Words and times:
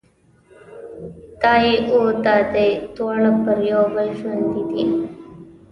دای 1.41 1.65
او 1.91 1.99
دادۍ 2.25 2.71
دواړه 2.95 3.31
پر 3.43 3.57
یو 3.71 3.83
بل 3.93 4.07
ژوندي 4.19 4.63
دي. 4.71 4.83